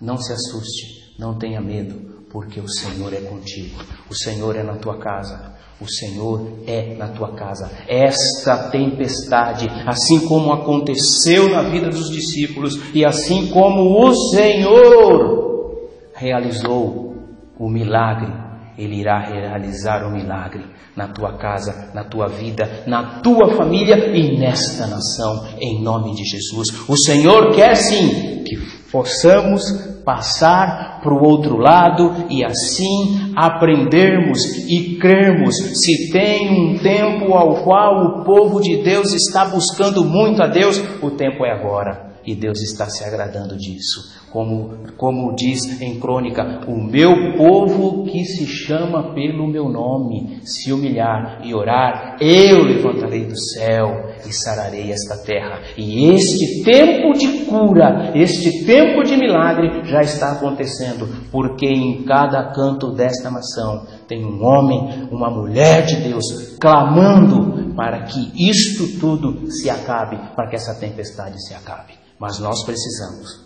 não 0.02 0.18
se 0.18 0.32
assuste, 0.32 1.16
não 1.20 1.38
tenha 1.38 1.62
medo, 1.62 2.26
porque 2.30 2.60
o 2.60 2.68
Senhor 2.68 3.14
é 3.14 3.22
contigo. 3.22 3.82
O 4.10 4.16
Senhor 4.16 4.56
é 4.56 4.64
na 4.64 4.76
tua 4.76 4.98
casa. 4.98 5.55
O 5.80 5.86
Senhor 5.88 6.60
é 6.66 6.96
na 6.96 7.10
tua 7.10 7.34
casa. 7.34 7.70
Esta 7.88 8.70
tempestade, 8.70 9.68
assim 9.86 10.26
como 10.28 10.54
aconteceu 10.54 11.50
na 11.50 11.64
vida 11.64 11.90
dos 11.90 12.10
discípulos 12.10 12.80
e 12.94 13.04
assim 13.04 13.48
como 13.48 14.02
o 14.02 14.14
Senhor 14.32 15.90
realizou 16.16 17.16
o 17.60 17.70
milagre, 17.70 18.32
Ele 18.78 19.02
irá 19.02 19.20
realizar 19.20 20.06
o 20.06 20.12
milagre 20.12 20.64
na 20.96 21.10
tua 21.10 21.38
casa, 21.38 21.92
na 21.94 22.06
tua 22.06 22.28
vida, 22.28 22.84
na 22.88 23.20
tua 23.20 23.56
família 23.58 24.16
e 24.16 24.38
nesta 24.38 24.88
nação, 24.88 25.46
em 25.60 25.84
nome 25.84 26.16
de 26.16 26.24
Jesus. 26.24 26.68
O 26.88 26.96
Senhor 26.96 27.54
quer 27.54 27.76
sim 27.76 28.44
que 28.46 28.56
possamos 28.96 29.62
passar 30.06 31.02
para 31.04 31.14
o 31.14 31.22
outro 31.22 31.58
lado 31.58 32.28
e 32.30 32.46
assim 32.46 33.34
aprendermos 33.36 34.40
e 34.70 34.98
crermos. 34.98 35.54
Se 35.54 36.14
tem 36.14 36.50
um 36.50 36.78
tempo 36.78 37.34
ao 37.34 37.64
qual 37.64 38.06
o 38.06 38.24
povo 38.24 38.62
de 38.62 38.82
Deus 38.82 39.12
está 39.14 39.44
buscando 39.44 40.06
muito 40.06 40.42
a 40.42 40.48
Deus, 40.48 40.82
o 41.02 41.12
tempo 41.12 41.46
é 41.46 41.52
agora. 41.52 42.05
E 42.26 42.36
Deus 42.36 42.62
está 42.62 42.90
se 42.90 43.04
agradando 43.04 43.56
disso. 43.56 44.16
Como, 44.32 44.80
como 44.98 45.34
diz 45.34 45.82
em 45.82 45.98
crônica, 45.98 46.62
o 46.68 46.76
meu 46.76 47.38
povo 47.38 48.04
que 48.04 48.26
se 48.26 48.46
chama 48.46 49.14
pelo 49.14 49.48
meu 49.48 49.70
nome, 49.70 50.42
se 50.44 50.74
humilhar 50.74 51.40
e 51.42 51.54
orar, 51.54 52.18
eu 52.20 52.64
levantarei 52.64 53.26
do 53.26 53.38
céu 53.38 54.10
e 54.28 54.34
sararei 54.34 54.92
esta 54.92 55.24
terra. 55.24 55.62
E 55.78 56.10
este 56.10 56.64
tempo 56.64 57.14
de 57.14 57.46
cura, 57.46 58.12
este 58.14 58.66
tempo 58.66 59.04
de 59.04 59.16
milagre 59.16 59.86
já 59.86 60.02
está 60.02 60.34
acontecendo, 60.34 61.08
porque 61.32 61.68
em 61.68 62.04
cada 62.04 62.52
canto 62.52 62.92
desta 62.92 63.32
nação 63.32 63.86
tem 64.08 64.26
um 64.26 64.44
homem, 64.44 65.08
uma 65.12 65.30
mulher 65.30 65.86
de 65.86 65.96
Deus 66.10 66.58
clamando 66.60 67.74
para 67.74 68.04
que 68.04 68.32
isto 68.50 69.00
tudo 69.00 69.50
se 69.50 69.70
acabe, 69.70 70.18
para 70.36 70.50
que 70.50 70.56
essa 70.56 70.78
tempestade 70.80 71.42
se 71.42 71.54
acabe. 71.54 72.05
Mas 72.20 72.40
nós 72.40 72.64
precisamos, 72.64 73.46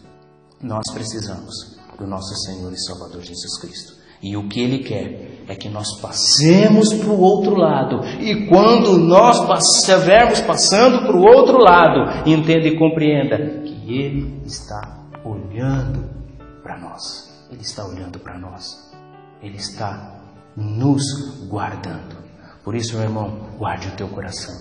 nós 0.62 0.84
precisamos 0.94 1.78
do 1.98 2.08
nosso 2.08 2.36
Senhor 2.46 2.72
e 2.72 2.80
Salvador 2.80 3.22
Jesus 3.22 3.60
Cristo. 3.60 4.00
E 4.22 4.36
o 4.36 4.48
que 4.50 4.60
Ele 4.60 4.80
quer 4.80 5.44
é 5.48 5.56
que 5.56 5.70
nós 5.70 6.00
passemos 6.02 6.94
para 6.94 7.10
o 7.10 7.20
outro 7.20 7.56
lado. 7.56 8.04
E 8.20 8.48
quando 8.48 8.98
nós 8.98 9.38
estivermos 9.78 10.42
passando 10.42 11.08
para 11.08 11.16
o 11.16 11.24
outro 11.24 11.58
lado, 11.58 12.30
entenda 12.30 12.68
e 12.68 12.78
compreenda 12.78 13.38
que 13.64 13.94
Ele 13.94 14.42
está 14.46 15.00
olhando 15.24 16.10
para 16.62 16.78
nós. 16.78 17.30
Ele 17.50 17.62
está 17.62 17.86
olhando 17.86 18.20
para 18.20 18.38
nós. 18.38 18.92
Ele 19.42 19.58
está 19.58 20.20
nos 20.56 21.04
guardando. 21.48 22.18
Por 22.64 22.76
isso, 22.76 22.96
meu 22.96 23.04
irmão, 23.04 23.40
guarde 23.58 23.88
o 23.88 23.92
teu 23.92 24.10
coração. 24.10 24.54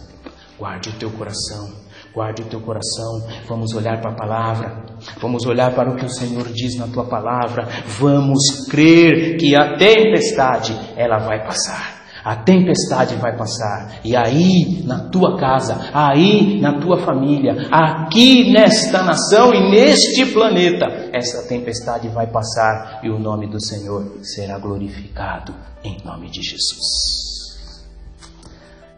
Guarde 0.56 0.90
o 0.90 0.98
teu 0.98 1.10
coração 1.10 1.72
Guarde 2.14 2.42
o 2.42 2.46
teu 2.46 2.60
coração, 2.60 3.26
vamos 3.46 3.74
olhar 3.74 4.00
para 4.00 4.10
a 4.10 4.14
palavra, 4.14 4.84
vamos 5.20 5.44
olhar 5.46 5.74
para 5.74 5.90
o 5.90 5.96
que 5.96 6.04
o 6.04 6.10
Senhor 6.10 6.48
diz 6.52 6.76
na 6.76 6.88
tua 6.88 7.04
palavra, 7.04 7.68
vamos 7.86 8.66
crer 8.68 9.36
que 9.36 9.54
a 9.54 9.76
tempestade 9.76 10.74
ela 10.96 11.18
vai 11.18 11.44
passar. 11.44 11.98
A 12.24 12.36
tempestade 12.36 13.14
vai 13.14 13.36
passar, 13.36 14.00
e 14.04 14.14
aí 14.16 14.82
na 14.84 15.08
tua 15.08 15.38
casa, 15.38 15.90
aí 15.94 16.60
na 16.60 16.78
tua 16.78 16.98
família, 16.98 17.68
aqui 17.70 18.52
nesta 18.52 19.02
nação 19.02 19.54
e 19.54 19.70
neste 19.70 20.26
planeta, 20.26 21.08
essa 21.12 21.48
tempestade 21.48 22.08
vai 22.08 22.26
passar 22.26 23.00
e 23.02 23.08
o 23.08 23.18
nome 23.18 23.46
do 23.46 23.58
Senhor 23.64 24.18
será 24.22 24.58
glorificado 24.58 25.54
em 25.84 25.96
nome 26.04 26.28
de 26.28 26.42
Jesus. 26.42 27.78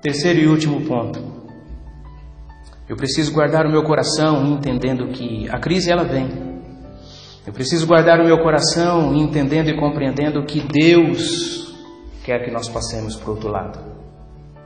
Terceiro 0.01 0.41
e 0.41 0.49
último 0.49 0.81
ponto. 0.87 1.40
Eu 2.91 2.97
preciso 2.97 3.33
guardar 3.33 3.67
o 3.67 3.71
meu 3.71 3.85
coração 3.85 4.45
entendendo 4.49 5.13
que 5.13 5.49
a 5.49 5.61
crise 5.61 5.93
ela 5.93 6.03
vem. 6.03 6.29
Eu 7.47 7.53
preciso 7.53 7.87
guardar 7.87 8.19
o 8.19 8.25
meu 8.25 8.43
coração 8.43 9.15
entendendo 9.15 9.69
e 9.69 9.79
compreendendo 9.79 10.45
que 10.45 10.61
Deus 10.61 11.73
quer 12.25 12.45
que 12.45 12.51
nós 12.51 12.69
passemos 12.69 13.15
para 13.15 13.31
o 13.31 13.35
outro 13.35 13.49
lado. 13.49 13.79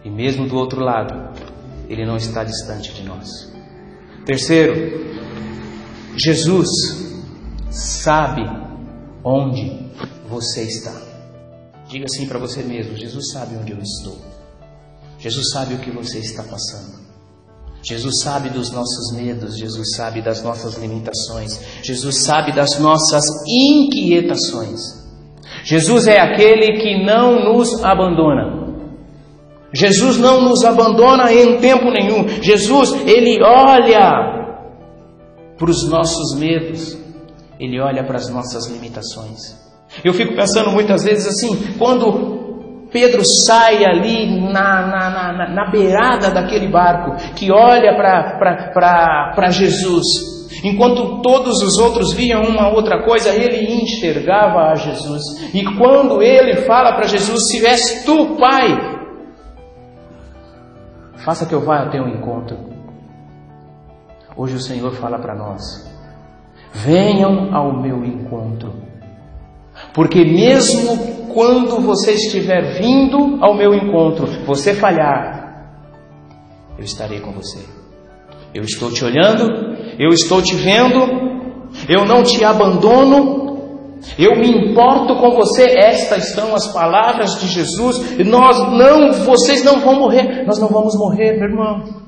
E 0.02 0.08
mesmo 0.08 0.48
do 0.48 0.56
outro 0.56 0.80
lado, 0.80 1.38
Ele 1.86 2.06
não 2.06 2.16
está 2.16 2.42
distante 2.42 2.94
de 2.94 3.02
nós. 3.02 3.52
Terceiro, 4.24 5.04
Jesus 6.16 6.70
sabe 7.68 8.42
onde 9.22 9.86
você 10.30 10.62
está. 10.62 10.98
Diga 11.86 12.06
assim 12.06 12.26
para 12.26 12.38
você 12.38 12.62
mesmo: 12.62 12.96
Jesus 12.96 13.32
sabe 13.32 13.54
onde 13.56 13.72
eu 13.72 13.78
estou. 13.80 14.16
Jesus 15.18 15.50
sabe 15.50 15.74
o 15.74 15.78
que 15.78 15.90
você 15.90 16.20
está 16.20 16.42
passando. 16.42 17.03
Jesus 17.84 18.22
sabe 18.22 18.48
dos 18.48 18.70
nossos 18.72 19.14
medos, 19.14 19.58
Jesus 19.58 19.94
sabe 19.94 20.22
das 20.22 20.42
nossas 20.42 20.74
limitações, 20.78 21.60
Jesus 21.82 22.24
sabe 22.24 22.50
das 22.52 22.78
nossas 22.78 23.24
inquietações. 23.46 25.04
Jesus 25.64 26.06
é 26.06 26.18
aquele 26.18 26.80
que 26.80 27.04
não 27.04 27.52
nos 27.52 27.84
abandona. 27.84 28.64
Jesus 29.74 30.18
não 30.18 30.40
nos 30.40 30.64
abandona 30.64 31.32
em 31.32 31.58
tempo 31.58 31.90
nenhum. 31.90 32.26
Jesus, 32.42 32.92
ele 33.06 33.42
olha 33.42 34.56
para 35.58 35.70
os 35.70 35.88
nossos 35.88 36.38
medos, 36.38 36.96
ele 37.60 37.80
olha 37.80 38.04
para 38.04 38.16
as 38.16 38.30
nossas 38.30 38.66
limitações. 38.66 39.62
Eu 40.02 40.14
fico 40.14 40.34
pensando 40.34 40.70
muitas 40.70 41.04
vezes 41.04 41.26
assim, 41.26 41.74
quando 41.78 42.33
Pedro 42.94 43.22
sai 43.24 43.84
ali 43.84 44.40
na, 44.40 44.86
na, 44.86 45.10
na, 45.10 45.48
na 45.48 45.68
beirada 45.68 46.30
daquele 46.30 46.68
barco, 46.68 47.16
que 47.34 47.50
olha 47.50 47.92
para 47.96 49.50
Jesus. 49.50 50.04
Enquanto 50.62 51.20
todos 51.20 51.60
os 51.60 51.76
outros 51.76 52.12
viam 52.12 52.42
uma 52.42 52.68
outra 52.68 53.02
coisa, 53.02 53.30
ele 53.30 53.82
enxergava 53.82 54.70
a 54.70 54.76
Jesus. 54.76 55.22
E 55.52 55.64
quando 55.76 56.22
ele 56.22 56.58
fala 56.68 56.92
para 56.92 57.08
Jesus: 57.08 57.48
Se 57.48 57.66
és 57.66 58.04
tu, 58.04 58.36
Pai, 58.36 58.78
faça 61.16 61.46
que 61.46 61.54
eu 61.54 61.62
vá 61.62 61.80
ao 61.80 61.90
teu 61.90 62.06
encontro. 62.06 62.56
Hoje 64.36 64.54
o 64.54 64.60
Senhor 64.60 64.92
fala 64.92 65.18
para 65.18 65.34
nós: 65.34 65.60
Venham 66.72 67.52
ao 67.52 67.72
meu 67.72 68.04
encontro. 68.04 68.72
Porque 69.92 70.24
mesmo 70.24 71.23
quando 71.34 71.80
você 71.80 72.12
estiver 72.12 72.78
vindo 72.80 73.44
ao 73.44 73.54
meu 73.54 73.74
encontro, 73.74 74.26
você 74.46 74.72
falhar, 74.72 75.44
eu 76.78 76.84
estarei 76.84 77.20
com 77.20 77.32
você. 77.32 77.58
Eu 78.54 78.62
estou 78.62 78.90
te 78.90 79.04
olhando, 79.04 79.44
eu 79.98 80.10
estou 80.10 80.40
te 80.40 80.54
vendo, 80.54 81.00
eu 81.88 82.06
não 82.06 82.22
te 82.22 82.44
abandono, 82.44 83.98
eu 84.16 84.36
me 84.36 84.48
importo 84.48 85.16
com 85.16 85.32
você. 85.32 85.76
Estas 85.76 86.32
são 86.32 86.54
as 86.54 86.72
palavras 86.72 87.40
de 87.40 87.48
Jesus. 87.48 88.16
Nós 88.24 88.58
não, 88.70 89.12
vocês 89.24 89.64
não 89.64 89.80
vão 89.80 89.98
morrer, 89.98 90.44
nós 90.46 90.60
não 90.60 90.68
vamos 90.68 90.96
morrer, 90.96 91.32
meu 91.36 91.48
irmão. 91.48 92.04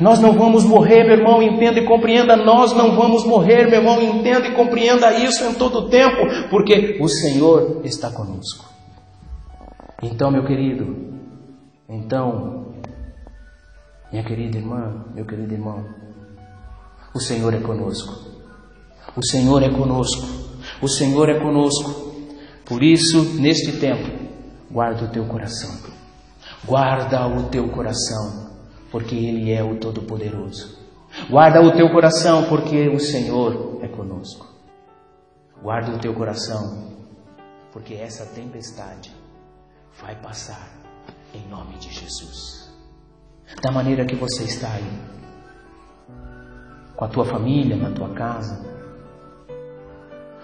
Nós 0.00 0.20
não 0.20 0.32
vamos 0.32 0.64
morrer, 0.64 1.04
meu 1.04 1.16
irmão, 1.16 1.42
entenda 1.42 1.80
e 1.80 1.86
compreenda. 1.86 2.36
Nós 2.36 2.72
não 2.72 2.94
vamos 2.94 3.24
morrer, 3.24 3.68
meu 3.68 3.80
irmão, 3.80 4.00
entenda 4.00 4.46
e 4.46 4.54
compreenda 4.54 5.12
isso 5.18 5.44
em 5.44 5.54
todo 5.54 5.78
o 5.78 5.88
tempo, 5.88 6.48
porque 6.50 6.98
o 7.00 7.08
Senhor 7.08 7.80
está 7.84 8.10
conosco. 8.10 8.68
Então, 10.02 10.30
meu 10.30 10.44
querido, 10.44 10.96
então, 11.88 12.74
minha 14.10 14.24
querida 14.24 14.58
irmã, 14.58 15.04
meu 15.14 15.24
querido 15.24 15.52
irmão, 15.52 15.84
o 17.14 17.20
Senhor 17.20 17.52
é 17.52 17.60
conosco. 17.60 18.30
O 19.16 19.26
Senhor 19.26 19.62
é 19.62 19.70
conosco. 19.70 20.26
O 20.80 20.88
Senhor 20.88 21.28
é 21.28 21.40
conosco. 21.40 22.10
Por 22.64 22.82
isso, 22.82 23.40
neste 23.40 23.78
tempo, 23.78 24.08
guarda 24.70 25.04
o 25.04 25.08
teu 25.08 25.24
coração. 25.24 25.90
Guarda 26.64 27.26
o 27.26 27.48
teu 27.48 27.68
coração 27.68 28.49
porque 28.90 29.14
Ele 29.14 29.52
é 29.52 29.62
o 29.62 29.76
Todo-Poderoso. 29.76 30.78
Guarda 31.28 31.60
o 31.62 31.72
teu 31.72 31.90
coração, 31.90 32.44
porque 32.48 32.88
o 32.88 32.98
Senhor 33.00 33.78
é 33.82 33.88
conosco. 33.88 34.46
Guarda 35.62 35.92
o 35.92 35.98
teu 35.98 36.14
coração, 36.14 36.88
porque 37.72 37.94
essa 37.94 38.26
tempestade 38.26 39.12
vai 40.00 40.14
passar 40.16 40.68
em 41.34 41.46
nome 41.48 41.76
de 41.76 41.92
Jesus. 41.92 42.70
Da 43.62 43.72
maneira 43.72 44.06
que 44.06 44.14
você 44.14 44.44
está 44.44 44.72
aí, 44.72 45.00
com 46.96 47.04
a 47.04 47.08
tua 47.08 47.24
família, 47.24 47.76
na 47.76 47.90
tua 47.90 48.10
casa. 48.10 48.64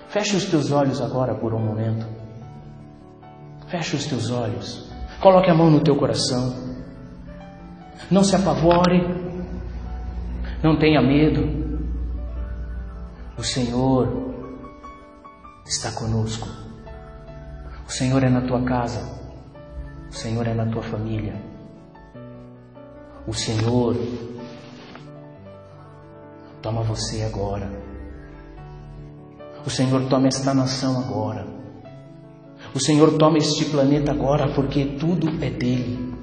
Feche 0.09 0.37
os 0.37 0.47
teus 0.47 0.73
olhos 0.73 1.01
agora 1.01 1.35
por 1.35 1.55
um 1.55 1.59
momento. 1.59 2.07
Feche 3.69 3.97
os 3.97 4.07
teus 4.07 4.31
olhos. 4.31 4.91
Coloque 5.21 5.51
a 5.51 5.55
mão 5.55 5.71
no 5.71 5.81
teu 5.81 5.97
coração. 5.97 6.76
Não 8.11 8.23
se 8.23 8.37
apavore. 8.37 9.01
Não 10.63 10.79
tenha 10.79 11.01
medo. 11.03 11.67
O 13.37 13.43
Senhor 13.43 14.35
está 15.67 15.93
conosco. 15.93 16.49
O 17.87 17.91
Senhor 17.93 18.23
é 18.25 18.31
na 18.31 18.41
tua 18.43 18.63
casa. 18.63 19.17
O 20.09 20.13
Senhor 20.13 20.47
é 20.47 20.55
na 20.55 20.67
tua 20.67 20.83
família. 20.83 21.35
O 23.27 23.35
Senhor 23.35 23.97
toma 26.63 26.83
você 26.83 27.23
agora. 27.23 27.69
O 29.67 29.71
Senhor 29.71 30.09
toma 30.09 30.29
esta 30.29 30.55
nação 30.55 30.99
agora. 31.01 31.47
O 32.75 32.79
Senhor 32.79 33.19
toma 33.19 33.39
este 33.39 33.65
planeta 33.67 34.13
agora, 34.13 34.53
porque 34.55 34.97
tudo 34.99 35.29
é 35.45 35.51
dele. 35.51 36.16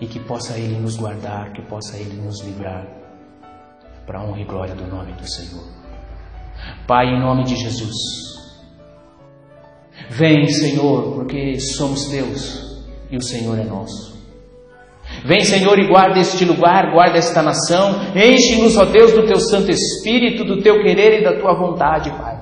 E 0.00 0.06
que 0.06 0.18
possa 0.18 0.58
Ele 0.58 0.78
nos 0.78 0.96
guardar, 0.96 1.52
que 1.52 1.62
possa 1.62 1.96
Ele 1.96 2.20
nos 2.22 2.40
livrar, 2.42 2.86
para 4.06 4.18
a 4.18 4.24
honra 4.24 4.40
e 4.40 4.44
glória 4.44 4.74
do 4.74 4.86
nome 4.86 5.12
do 5.12 5.28
Senhor. 5.28 5.64
Pai, 6.86 7.06
em 7.06 7.20
nome 7.20 7.44
de 7.44 7.56
Jesus, 7.56 7.94
vem, 10.08 10.46
Senhor, 10.46 11.14
porque 11.14 11.58
somos 11.60 12.08
Deus 12.08 12.82
e 13.10 13.16
o 13.16 13.22
Senhor 13.22 13.58
é 13.58 13.64
nosso. 13.64 14.10
Vem, 15.24 15.44
Senhor, 15.44 15.78
e 15.78 15.86
guarda 15.86 16.18
este 16.18 16.44
lugar, 16.44 16.92
guarda 16.92 17.18
esta 17.18 17.42
nação, 17.42 18.00
enche-nos, 18.14 18.76
ó 18.76 18.84
Deus, 18.84 19.12
do 19.12 19.26
teu 19.26 19.38
Santo 19.38 19.70
Espírito, 19.70 20.44
do 20.44 20.62
teu 20.62 20.82
querer 20.82 21.20
e 21.20 21.24
da 21.24 21.38
tua 21.38 21.54
vontade, 21.54 22.10
Pai. 22.10 22.38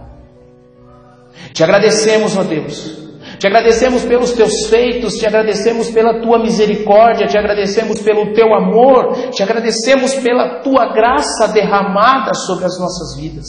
Te 1.53 1.65
agradecemos, 1.65 2.37
ó 2.37 2.45
Deus. 2.45 3.08
Te 3.39 3.47
agradecemos 3.47 4.05
pelos 4.05 4.33
teus 4.33 4.67
feitos, 4.69 5.15
te 5.15 5.27
agradecemos 5.27 5.91
pela 5.91 6.21
tua 6.21 6.41
misericórdia, 6.41 7.29
te 7.29 7.39
agradecemos 7.39 8.01
pelo 8.01 8.33
teu 8.33 8.53
amor, 8.53 9.31
te 9.31 9.43
agradecemos 9.45 10.15
pela 10.15 10.61
tua 10.61 10.93
graça 10.93 11.53
derramada 11.53 12.35
sobre 12.35 12.65
as 12.65 12.79
nossas 12.81 13.17
vidas. 13.21 13.47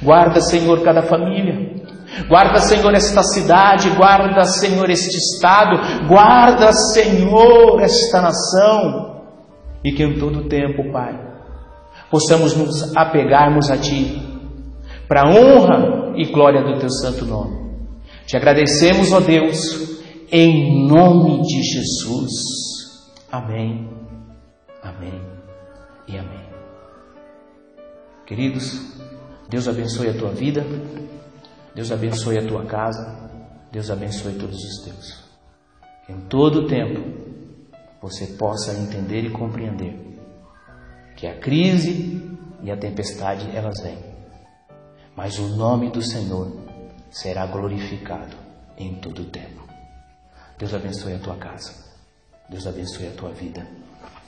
Guarda, 0.00 0.40
Senhor, 0.40 0.82
cada 0.82 1.02
família. 1.02 1.82
Guarda, 2.28 2.58
Senhor, 2.58 2.94
esta 2.94 3.22
cidade. 3.24 3.90
Guarda, 3.90 4.44
Senhor, 4.44 4.88
este 4.88 5.16
estado. 5.16 6.06
Guarda, 6.06 6.72
Senhor, 6.72 7.80
esta 7.80 8.20
nação. 8.20 9.22
E 9.82 9.90
que 9.90 10.04
em 10.04 10.18
todo 10.18 10.48
tempo, 10.48 10.92
Pai, 10.92 11.18
possamos 12.08 12.54
nos 12.56 12.96
apegarmos 12.96 13.68
a 13.68 13.76
Ti, 13.76 14.22
para 15.08 15.22
a 15.22 15.28
honra 15.28 16.12
e 16.16 16.24
glória 16.30 16.62
do 16.62 16.78
Teu 16.78 16.90
santo 16.90 17.24
nome. 17.24 17.61
Te 18.32 18.38
agradecemos, 18.38 19.12
ó 19.12 19.20
Deus, 19.20 19.58
em 20.30 20.88
nome 20.88 21.42
de 21.42 21.62
Jesus. 21.62 22.30
Amém, 23.30 23.86
amém 24.82 25.20
e 26.08 26.16
amém. 26.16 26.48
Queridos, 28.26 28.96
Deus 29.50 29.68
abençoe 29.68 30.08
a 30.08 30.14
tua 30.14 30.30
vida, 30.30 30.64
Deus 31.74 31.92
abençoe 31.92 32.38
a 32.38 32.46
tua 32.46 32.64
casa, 32.64 33.30
Deus 33.70 33.90
abençoe 33.90 34.32
todos 34.32 34.56
os 34.56 34.82
teus. 34.82 35.24
Em 36.08 36.18
todo 36.22 36.60
o 36.60 36.66
tempo 36.66 37.02
você 38.00 38.28
possa 38.28 38.72
entender 38.72 39.26
e 39.26 39.30
compreender 39.30 39.94
que 41.16 41.26
a 41.26 41.38
crise 41.38 42.34
e 42.62 42.70
a 42.70 42.78
tempestade 42.78 43.54
elas 43.54 43.78
vêm, 43.82 43.98
mas 45.14 45.38
o 45.38 45.48
nome 45.48 45.90
do 45.90 46.00
Senhor 46.00 46.61
será 47.12 47.46
glorificado 47.46 48.36
em 48.76 48.94
todo 48.96 49.22
o 49.22 49.30
tempo. 49.30 49.68
Deus 50.58 50.74
abençoe 50.74 51.14
a 51.14 51.18
tua 51.18 51.36
casa, 51.36 51.72
Deus 52.48 52.66
abençoe 52.66 53.08
a 53.08 53.12
tua 53.12 53.30
vida, 53.32 53.66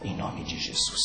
em 0.02 0.16
nome 0.16 0.44
de 0.44 0.58
Jesus. 0.58 1.00